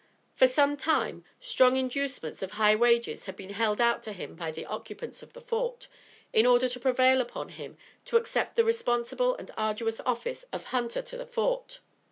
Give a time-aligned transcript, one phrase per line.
[0.33, 4.49] For some time, strong inducements of high wages had been held out to him by
[4.49, 5.87] the occupants of the Fort,
[6.33, 11.03] in order to prevail upon him to accept the responsible and arduous office of Hunter
[11.03, 11.81] to the Fort.